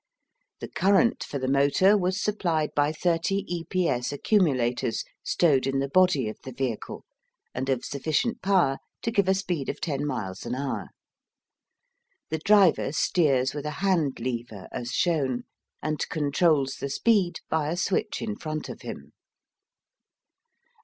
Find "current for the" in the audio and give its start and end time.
0.67-1.47